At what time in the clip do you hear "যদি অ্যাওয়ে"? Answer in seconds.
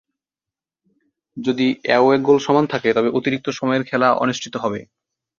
1.37-2.17